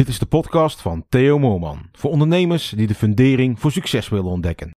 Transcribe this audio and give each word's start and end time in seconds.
Dit 0.00 0.08
is 0.08 0.18
de 0.18 0.26
podcast 0.26 0.80
van 0.80 1.04
Theo 1.08 1.38
Moorman. 1.38 1.78
Voor 1.92 2.10
ondernemers 2.10 2.72
die 2.76 2.86
de 2.86 2.94
fundering 2.94 3.60
voor 3.60 3.72
succes 3.72 4.08
willen 4.08 4.30
ontdekken. 4.30 4.70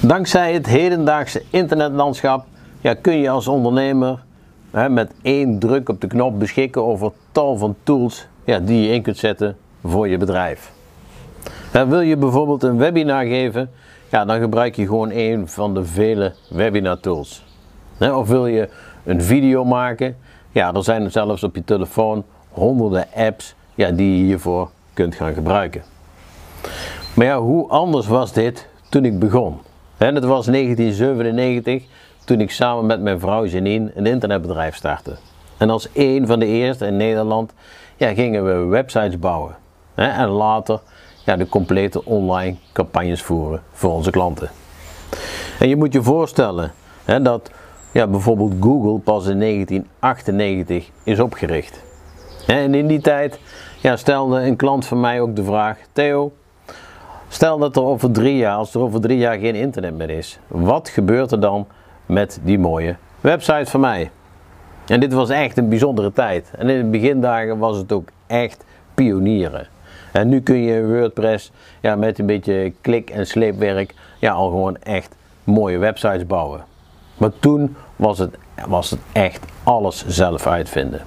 Dankzij 0.00 0.52
het 0.52 0.66
hedendaagse 0.66 1.42
internetlandschap 1.50 2.46
ja, 2.80 2.94
kun 2.94 3.18
je 3.18 3.30
als 3.30 3.48
ondernemer 3.48 4.22
hè, 4.74 4.88
met 4.88 5.12
één 5.22 5.58
druk 5.58 5.88
op 5.88 6.00
de 6.00 6.06
knop 6.06 6.38
beschikken 6.38 6.84
over 6.84 7.12
tal 7.32 7.56
van 7.56 7.76
tools 7.82 8.26
ja, 8.44 8.58
die 8.58 8.86
je 8.86 8.92
in 8.92 9.02
kunt 9.02 9.16
zetten 9.16 9.56
voor 9.84 10.08
je 10.08 10.16
bedrijf. 10.16 10.72
Wil 11.72 12.00
je 12.00 12.16
bijvoorbeeld 12.16 12.62
een 12.62 12.76
webinar 12.76 13.24
geven, 13.24 13.70
ja, 14.08 14.24
dan 14.24 14.40
gebruik 14.40 14.76
je 14.76 14.86
gewoon 14.86 15.10
een 15.10 15.48
van 15.48 15.74
de 15.74 15.84
vele 15.84 16.32
webinar 16.48 17.00
tools. 17.00 17.44
Of 17.98 18.28
wil 18.28 18.46
je 18.46 18.68
een 19.04 19.22
video 19.22 19.64
maken, 19.64 20.16
ja, 20.52 20.74
er 20.74 20.84
zijn 20.84 21.10
zelfs 21.10 21.42
op 21.42 21.54
je 21.54 21.64
telefoon 21.64 22.24
honderden 22.50 23.06
apps 23.14 23.54
ja, 23.74 23.90
die 23.90 24.18
je 24.18 24.24
hiervoor 24.24 24.70
kunt 24.92 25.14
gaan 25.14 25.34
gebruiken. 25.34 25.82
Maar 27.14 27.26
ja, 27.26 27.40
hoe 27.40 27.68
anders 27.68 28.06
was 28.06 28.32
dit 28.32 28.68
toen 28.88 29.04
ik 29.04 29.18
begon? 29.18 29.58
Het 29.96 30.24
was 30.24 30.46
1997 30.46 31.84
toen 32.24 32.40
ik 32.40 32.50
samen 32.50 32.86
met 32.86 33.00
mijn 33.00 33.20
vrouw 33.20 33.46
Janine 33.46 33.90
een 33.94 34.06
internetbedrijf 34.06 34.76
startte. 34.76 35.16
En 35.56 35.70
als 35.70 35.88
een 35.92 36.26
van 36.26 36.38
de 36.38 36.46
eerste 36.46 36.86
in 36.86 36.96
Nederland 36.96 37.52
ja, 37.96 38.14
gingen 38.14 38.44
we 38.44 38.64
websites 38.64 39.18
bouwen. 39.18 39.56
En 39.94 40.28
later 40.28 40.80
ja, 41.24 41.36
de 41.36 41.48
complete 41.48 42.04
online 42.04 42.56
campagnes 42.72 43.22
voeren 43.22 43.62
voor 43.72 43.92
onze 43.92 44.10
klanten. 44.10 44.50
En 45.58 45.68
je 45.68 45.76
moet 45.76 45.92
je 45.92 46.02
voorstellen 46.02 46.72
hè, 47.04 47.22
dat 47.22 47.50
ja, 47.92 48.06
bijvoorbeeld 48.06 48.52
Google 48.60 48.98
pas 48.98 49.26
in 49.26 49.40
1998 49.40 50.90
is 51.02 51.20
opgericht. 51.20 51.82
En 52.46 52.74
in 52.74 52.86
die 52.86 53.00
tijd 53.00 53.40
ja, 53.80 53.96
stelde 53.96 54.40
een 54.40 54.56
klant 54.56 54.86
van 54.86 55.00
mij 55.00 55.20
ook 55.20 55.36
de 55.36 55.44
vraag: 55.44 55.78
Theo, 55.92 56.32
stel 57.28 57.58
dat 57.58 57.76
er 57.76 57.82
over 57.82 58.10
drie 58.10 58.36
jaar, 58.36 58.56
als 58.56 58.74
er 58.74 58.80
over 58.80 59.00
drie 59.00 59.18
jaar 59.18 59.38
geen 59.38 59.54
internet 59.54 59.94
meer 59.94 60.10
is, 60.10 60.38
wat 60.46 60.88
gebeurt 60.88 61.32
er 61.32 61.40
dan 61.40 61.66
met 62.06 62.40
die 62.42 62.58
mooie 62.58 62.96
website 63.20 63.70
van 63.70 63.80
mij? 63.80 64.10
En 64.86 65.00
dit 65.00 65.12
was 65.12 65.30
echt 65.30 65.56
een 65.58 65.68
bijzondere 65.68 66.12
tijd. 66.12 66.50
En 66.58 66.68
in 66.68 66.78
de 66.78 66.98
begindagen 66.98 67.58
was 67.58 67.76
het 67.76 67.92
ook 67.92 68.08
echt 68.26 68.64
pionieren. 68.94 69.66
En 70.12 70.28
nu 70.28 70.40
kun 70.40 70.56
je 70.62 70.86
WordPress 70.86 71.52
ja, 71.80 71.96
met 71.96 72.18
een 72.18 72.26
beetje 72.26 72.72
klik- 72.80 73.10
en 73.10 73.26
sleepwerk 73.26 73.94
ja, 74.18 74.32
al 74.32 74.48
gewoon 74.48 74.76
echt 74.76 75.16
mooie 75.44 75.78
websites 75.78 76.26
bouwen. 76.26 76.64
Maar 77.16 77.30
toen 77.38 77.76
was 77.96 78.18
het, 78.18 78.36
was 78.66 78.90
het 78.90 79.00
echt 79.12 79.44
alles 79.62 80.06
zelf 80.06 80.46
uitvinden. 80.46 81.00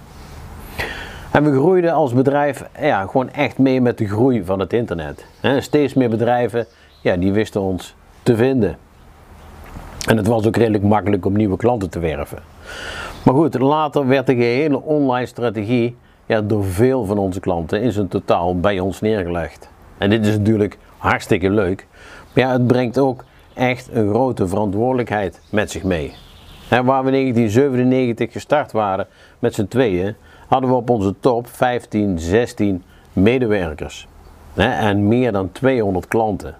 En 1.32 1.44
we 1.44 1.52
groeiden 1.52 1.94
als 1.94 2.14
bedrijf 2.14 2.64
ja, 2.80 3.06
gewoon 3.06 3.30
echt 3.32 3.58
mee 3.58 3.82
met 3.82 3.98
de 3.98 4.08
groei 4.08 4.46
van 4.46 4.60
het 4.60 4.74
internet. 4.74 5.26
Steeds 5.60 5.94
meer 5.94 6.10
bedrijven 6.10 6.66
ja, 7.02 7.16
die 7.16 7.32
wisten 7.32 7.62
ons 7.62 7.96
te 8.24 8.36
vinden. 8.36 8.78
En 10.08 10.18
het 10.18 10.28
was 10.28 10.46
ook 10.46 10.56
redelijk 10.56 10.84
makkelijk 10.84 11.26
om 11.26 11.34
nieuwe 11.34 11.58
klanten 11.58 11.90
te 11.90 12.00
werven. 12.00 12.38
Maar 13.26 13.34
goed, 13.34 13.60
later 13.60 14.08
werd 14.08 14.26
de 14.26 14.36
gehele 14.36 14.82
online 14.82 15.26
strategie 15.26 15.96
ja, 16.26 16.42
door 16.42 16.66
veel 16.66 17.06
van 17.06 17.18
onze 17.18 17.40
klanten 17.40 17.82
in 17.82 17.92
zijn 17.92 18.08
totaal 18.08 18.60
bij 18.60 18.80
ons 18.80 19.02
neergelegd. 19.02 19.70
En 19.98 20.10
dit 20.10 20.26
is 20.26 20.38
natuurlijk 20.38 20.78
hartstikke 20.98 21.50
leuk, 21.50 21.88
maar 22.34 22.44
ja, 22.44 22.52
het 22.52 22.68
brengt 22.68 22.98
ook 22.98 23.24
echt 23.54 23.90
een 23.92 24.10
grote 24.10 24.48
verantwoordelijkheid 24.48 25.42
met 25.50 25.72
zich 25.72 25.84
mee. 25.84 26.14
En 26.70 26.86
waar 26.86 27.04
we 27.04 27.12
in 27.12 27.34
1997 27.34 28.32
gestart 28.32 28.72
waren 28.72 29.08
met 29.40 29.54
z'n 29.54 29.68
tweeën, 29.68 30.16
hadden 30.48 30.70
we 30.70 30.76
op 30.76 30.90
onze 30.90 31.16
top 31.20 31.48
15, 31.48 32.20
16 32.20 32.84
medewerkers. 33.14 34.08
En 34.56 35.08
meer 35.08 35.32
dan 35.32 35.52
200 35.52 36.08
klanten. 36.08 36.56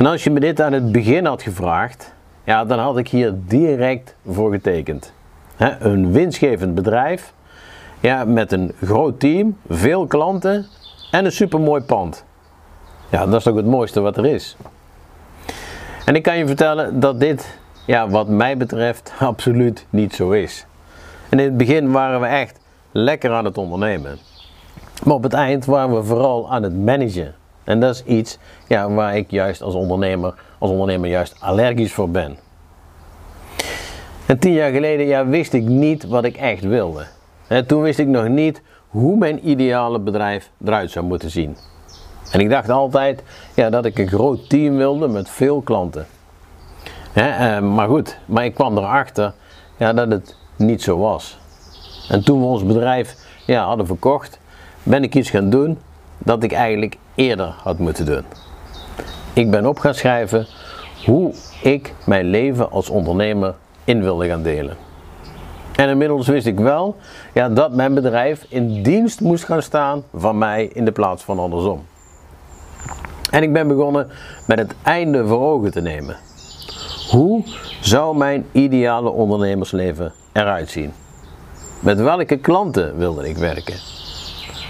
En 0.00 0.06
als 0.06 0.24
je 0.24 0.30
me 0.30 0.40
dit 0.40 0.60
aan 0.60 0.72
het 0.72 0.92
begin 0.92 1.26
had 1.26 1.42
gevraagd, 1.42 2.14
ja, 2.44 2.64
dan 2.64 2.78
had 2.78 2.98
ik 2.98 3.08
hier 3.08 3.34
direct 3.46 4.14
voor 4.26 4.52
getekend. 4.52 5.12
Een 5.78 6.12
winstgevend 6.12 6.74
bedrijf 6.74 7.32
ja, 8.00 8.24
met 8.24 8.52
een 8.52 8.72
groot 8.82 9.20
team, 9.20 9.56
veel 9.68 10.06
klanten 10.06 10.66
en 11.10 11.24
een 11.24 11.32
supermooi 11.32 11.82
pand. 11.82 12.24
Ja, 13.08 13.26
dat 13.26 13.34
is 13.34 13.42
toch 13.42 13.56
het 13.56 13.66
mooiste 13.66 14.00
wat 14.00 14.16
er 14.16 14.26
is. 14.26 14.56
En 16.04 16.14
ik 16.14 16.22
kan 16.22 16.38
je 16.38 16.46
vertellen 16.46 17.00
dat 17.00 17.20
dit, 17.20 17.58
ja, 17.86 18.08
wat 18.08 18.28
mij 18.28 18.56
betreft, 18.56 19.12
absoluut 19.18 19.86
niet 19.90 20.14
zo 20.14 20.30
is. 20.30 20.66
En 21.28 21.38
in 21.38 21.44
het 21.44 21.56
begin 21.56 21.90
waren 21.90 22.20
we 22.20 22.26
echt 22.26 22.60
lekker 22.92 23.32
aan 23.32 23.44
het 23.44 23.58
ondernemen. 23.58 24.18
Maar 25.04 25.14
op 25.14 25.22
het 25.22 25.34
eind 25.34 25.64
waren 25.64 25.94
we 25.94 26.04
vooral 26.04 26.52
aan 26.52 26.62
het 26.62 26.76
managen. 26.76 27.34
En 27.70 27.80
dat 27.80 27.94
is 27.94 28.04
iets 28.04 28.38
ja, 28.66 28.90
waar 28.90 29.16
ik 29.16 29.30
juist 29.30 29.62
als 29.62 29.74
ondernemer, 29.74 30.34
als 30.58 30.70
ondernemer 30.70 31.08
juist 31.08 31.36
allergisch 31.40 31.92
voor 31.92 32.10
ben. 32.10 32.38
En 34.26 34.38
tien 34.38 34.52
jaar 34.52 34.70
geleden 34.70 35.06
ja, 35.06 35.26
wist 35.26 35.52
ik 35.52 35.62
niet 35.62 36.06
wat 36.06 36.24
ik 36.24 36.36
echt 36.36 36.64
wilde. 36.64 37.06
En 37.46 37.66
toen 37.66 37.82
wist 37.82 37.98
ik 37.98 38.06
nog 38.06 38.28
niet 38.28 38.62
hoe 38.88 39.16
mijn 39.16 39.48
ideale 39.48 39.98
bedrijf 39.98 40.50
eruit 40.64 40.90
zou 40.90 41.04
moeten 41.04 41.30
zien. 41.30 41.56
En 42.32 42.40
ik 42.40 42.50
dacht 42.50 42.68
altijd 42.68 43.22
ja, 43.54 43.70
dat 43.70 43.84
ik 43.84 43.98
een 43.98 44.08
groot 44.08 44.48
team 44.48 44.76
wilde 44.76 45.08
met 45.08 45.30
veel 45.30 45.60
klanten. 45.60 46.06
Eh, 47.12 47.60
maar 47.60 47.88
goed, 47.88 48.18
maar 48.26 48.44
ik 48.44 48.54
kwam 48.54 48.78
erachter 48.78 49.32
ja, 49.76 49.92
dat 49.92 50.10
het 50.10 50.36
niet 50.56 50.82
zo 50.82 50.98
was. 50.98 51.38
En 52.08 52.24
toen 52.24 52.40
we 52.40 52.46
ons 52.46 52.64
bedrijf 52.64 53.16
ja, 53.46 53.64
hadden 53.64 53.86
verkocht, 53.86 54.38
ben 54.82 55.02
ik 55.02 55.14
iets 55.14 55.30
gaan 55.30 55.50
doen 55.50 55.78
dat 56.18 56.42
ik 56.42 56.52
eigenlijk 56.52 56.96
eerder 57.20 57.54
had 57.62 57.78
moeten 57.78 58.04
doen. 58.04 58.24
Ik 59.32 59.50
ben 59.50 59.66
op 59.66 59.78
gaan 59.78 59.94
schrijven 59.94 60.46
hoe 61.04 61.34
ik 61.62 61.94
mijn 62.06 62.26
leven 62.26 62.70
als 62.70 62.88
ondernemer 62.88 63.54
in 63.84 64.02
wilde 64.02 64.26
gaan 64.26 64.42
delen. 64.42 64.76
En 65.76 65.88
inmiddels 65.88 66.28
wist 66.28 66.46
ik 66.46 66.58
wel 66.58 66.96
ja, 67.32 67.48
dat 67.48 67.72
mijn 67.72 67.94
bedrijf 67.94 68.46
in 68.48 68.82
dienst 68.82 69.20
moest 69.20 69.44
gaan 69.44 69.62
staan 69.62 70.04
van 70.14 70.38
mij 70.38 70.70
in 70.72 70.84
de 70.84 70.92
plaats 70.92 71.22
van 71.22 71.38
andersom. 71.38 71.84
En 73.30 73.42
ik 73.42 73.52
ben 73.52 73.68
begonnen 73.68 74.08
met 74.46 74.58
het 74.58 74.74
einde 74.82 75.26
voor 75.26 75.40
ogen 75.40 75.70
te 75.70 75.80
nemen. 75.80 76.16
Hoe 77.10 77.44
zou 77.80 78.16
mijn 78.16 78.46
ideale 78.52 79.10
ondernemersleven 79.10 80.12
eruit 80.32 80.70
zien? 80.70 80.92
Met 81.80 82.00
welke 82.00 82.36
klanten 82.36 82.96
wilde 82.96 83.28
ik 83.28 83.36
werken? 83.36 83.99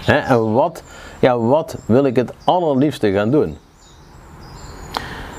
En 0.05 0.53
wat, 0.53 0.83
ja, 1.19 1.37
wat 1.37 1.77
wil 1.85 2.05
ik 2.05 2.15
het 2.15 2.33
allerliefste 2.43 3.11
gaan 3.11 3.31
doen? 3.31 3.57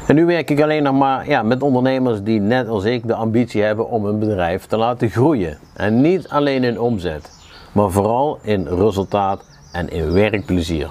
En 0.06 0.14
nu 0.14 0.26
werk 0.26 0.50
ik 0.50 0.60
alleen 0.60 0.82
nog 0.82 0.94
maar 0.94 1.28
ja, 1.28 1.42
met 1.42 1.62
ondernemers 1.62 2.22
die 2.22 2.40
net 2.40 2.68
als 2.68 2.84
ik 2.84 3.06
de 3.06 3.14
ambitie 3.14 3.62
hebben 3.62 3.88
om 3.88 4.04
hun 4.04 4.18
bedrijf 4.18 4.66
te 4.66 4.76
laten 4.76 5.10
groeien. 5.10 5.58
En 5.74 6.00
niet 6.00 6.28
alleen 6.28 6.64
in 6.64 6.80
omzet, 6.80 7.30
maar 7.72 7.90
vooral 7.90 8.38
in 8.42 8.66
resultaat 8.66 9.44
en 9.72 9.88
in 9.88 10.12
werkplezier. 10.12 10.90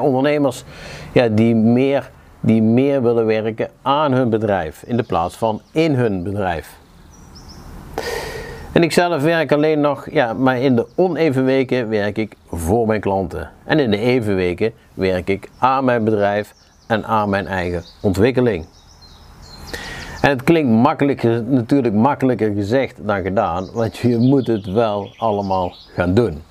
ondernemers 0.00 0.64
ja, 1.12 1.28
die, 1.28 1.54
meer, 1.54 2.10
die 2.40 2.62
meer 2.62 3.02
willen 3.02 3.26
werken 3.26 3.70
aan 3.82 4.12
hun 4.12 4.30
bedrijf 4.30 4.82
in 4.82 4.96
de 4.96 5.02
plaats 5.02 5.36
van 5.36 5.60
in 5.72 5.94
hun 5.94 6.22
bedrijf. 6.22 6.78
En 8.74 8.82
ik 8.82 8.92
zelf 8.92 9.22
werk 9.22 9.52
alleen 9.52 9.80
nog, 9.80 10.10
ja, 10.10 10.32
maar 10.32 10.58
in 10.58 10.76
de 10.76 10.86
oneven 10.94 11.44
weken 11.44 11.88
werk 11.88 12.18
ik 12.18 12.36
voor 12.50 12.86
mijn 12.86 13.00
klanten. 13.00 13.50
En 13.64 13.78
in 13.78 13.90
de 13.90 13.98
even 13.98 14.34
weken 14.34 14.72
werk 14.94 15.28
ik 15.28 15.50
aan 15.58 15.84
mijn 15.84 16.04
bedrijf 16.04 16.54
en 16.86 17.04
aan 17.04 17.28
mijn 17.28 17.46
eigen 17.46 17.84
ontwikkeling. 18.02 18.66
En 20.20 20.30
het 20.30 20.42
klinkt 20.42 21.22
natuurlijk 21.48 21.94
makkelijker 21.94 22.52
gezegd 22.54 23.06
dan 23.06 23.22
gedaan, 23.22 23.68
want 23.72 23.96
je 23.96 24.18
moet 24.18 24.46
het 24.46 24.66
wel 24.66 25.14
allemaal 25.16 25.74
gaan 25.94 26.14
doen. 26.14 26.42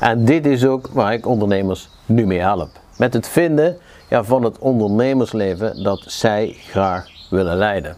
En 0.00 0.24
dit 0.24 0.46
is 0.46 0.66
ook 0.66 0.88
waar 0.92 1.12
ik 1.12 1.26
ondernemers 1.26 1.88
nu 2.06 2.26
mee 2.26 2.40
help. 2.40 2.70
Met 2.98 3.14
het 3.14 3.28
vinden 3.28 3.76
ja, 4.08 4.24
van 4.24 4.44
het 4.44 4.58
ondernemersleven 4.58 5.82
dat 5.82 6.02
zij 6.06 6.54
graag 6.58 7.06
willen 7.30 7.56
leiden. 7.56 7.96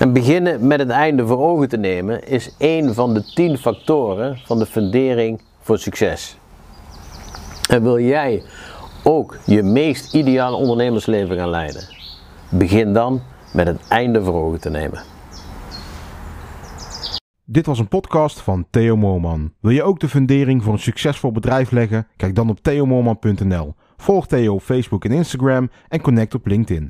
En 0.00 0.12
beginnen 0.12 0.66
met 0.66 0.78
het 0.78 0.88
einde 0.88 1.26
voor 1.26 1.38
ogen 1.38 1.68
te 1.68 1.76
nemen 1.76 2.28
is 2.28 2.54
een 2.58 2.94
van 2.94 3.14
de 3.14 3.24
tien 3.24 3.58
factoren 3.58 4.38
van 4.44 4.58
de 4.58 4.66
fundering 4.66 5.40
voor 5.60 5.78
succes. 5.78 6.36
En 7.68 7.82
wil 7.82 7.98
jij 7.98 8.42
ook 9.04 9.38
je 9.46 9.62
meest 9.62 10.14
ideale 10.14 10.56
ondernemersleven 10.56 11.36
gaan 11.36 11.48
leiden? 11.48 11.82
Begin 12.50 12.92
dan 12.92 13.22
met 13.52 13.66
het 13.66 13.88
einde 13.88 14.22
voor 14.22 14.34
ogen 14.34 14.60
te 14.60 14.70
nemen. 14.70 15.02
Dit 17.44 17.66
was 17.66 17.78
een 17.78 17.88
podcast 17.88 18.40
van 18.40 18.66
Theo 18.70 18.96
Moorman. 18.96 19.52
Wil 19.60 19.70
je 19.70 19.82
ook 19.82 20.00
de 20.00 20.08
fundering 20.08 20.62
voor 20.62 20.72
een 20.72 20.78
succesvol 20.78 21.32
bedrijf 21.32 21.70
leggen? 21.70 22.06
Kijk 22.16 22.34
dan 22.34 22.50
op 22.50 22.60
theomoorman.nl. 22.62 23.74
Volg 23.96 24.26
Theo 24.26 24.54
op 24.54 24.62
Facebook 24.62 25.04
en 25.04 25.10
Instagram 25.10 25.70
en 25.88 26.00
connect 26.00 26.34
op 26.34 26.46
LinkedIn. 26.46 26.88